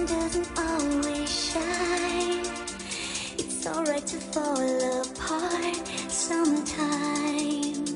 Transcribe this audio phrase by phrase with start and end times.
[0.00, 2.44] sun doesn't always shine.
[3.38, 5.76] It's alright to fall apart
[6.08, 7.89] sometimes.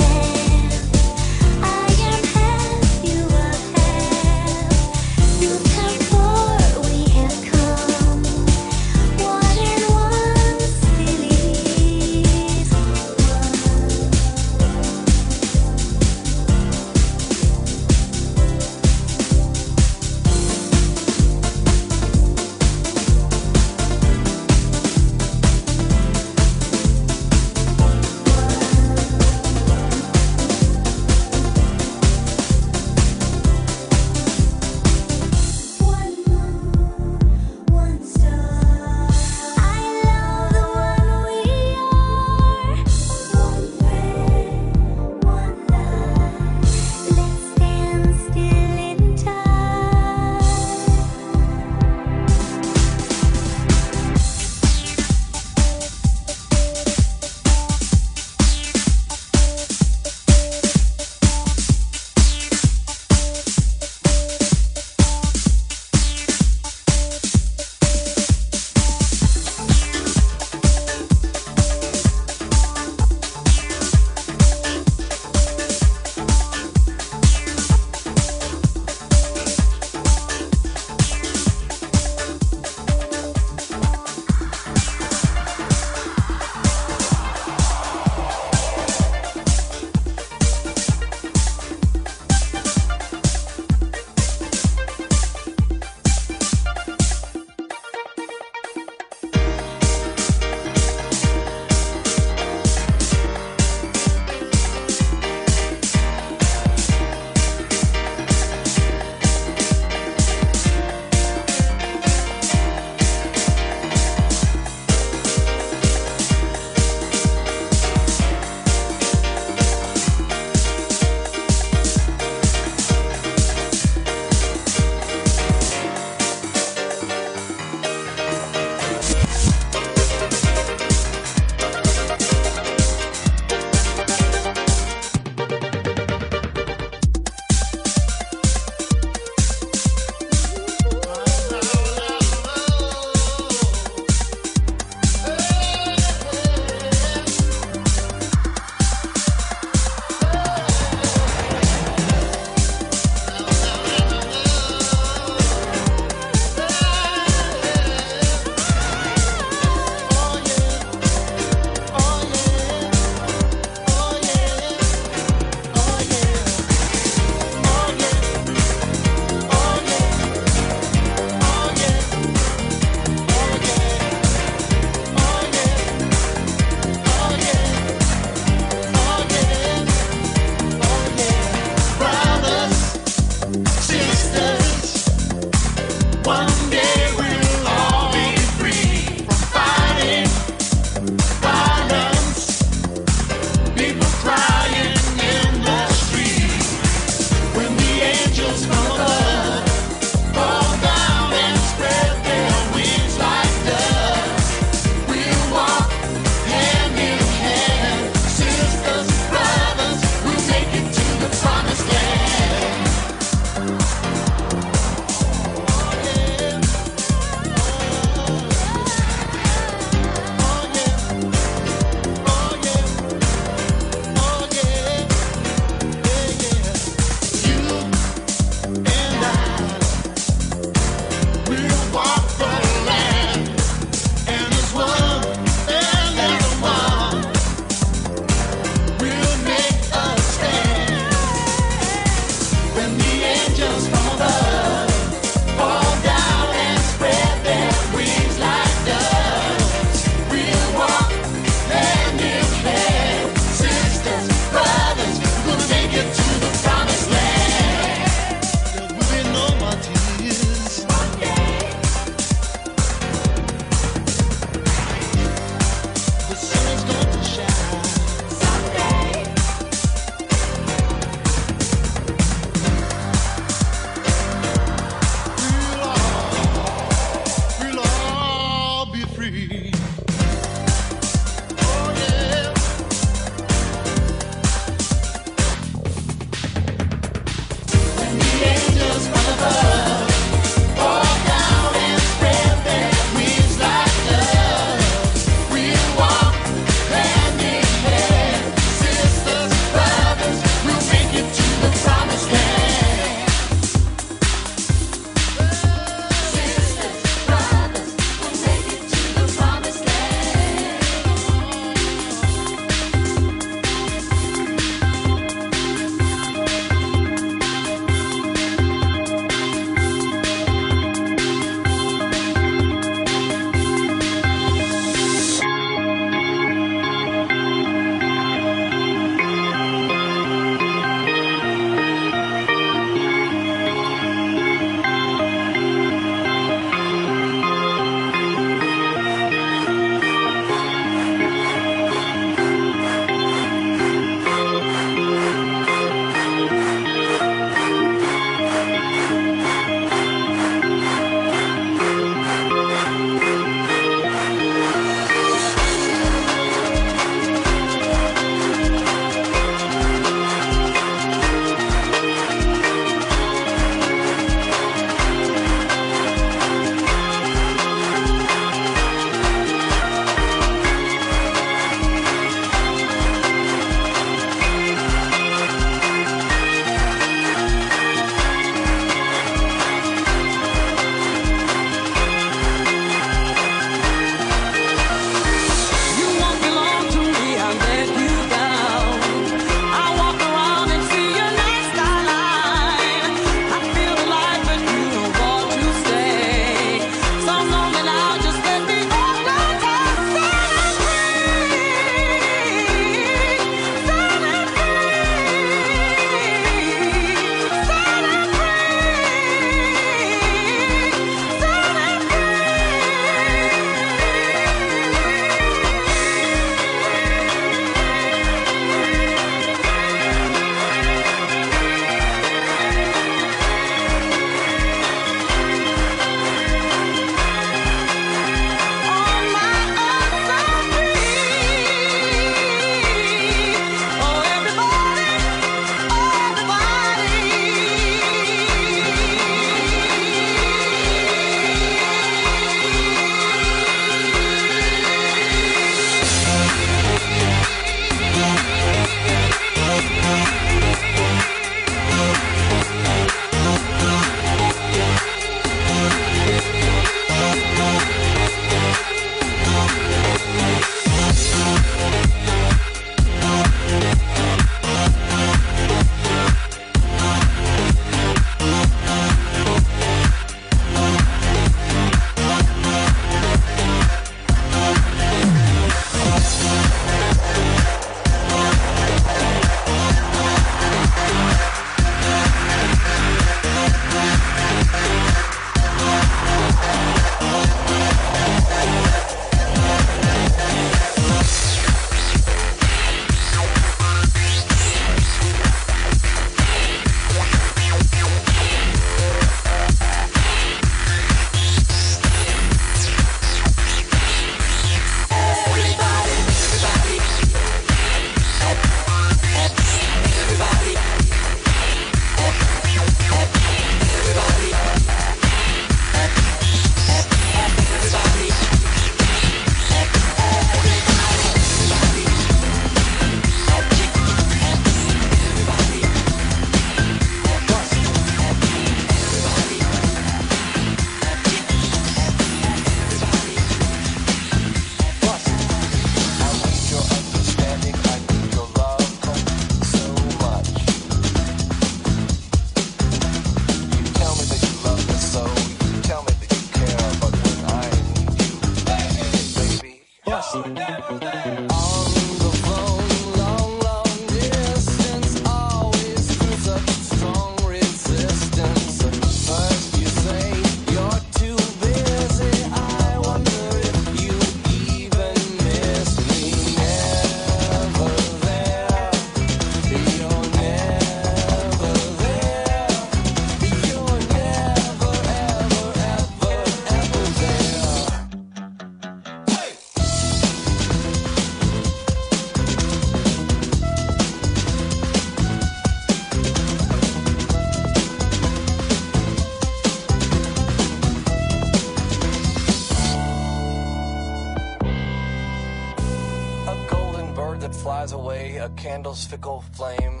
[598.71, 600.00] Candle's fickle flame.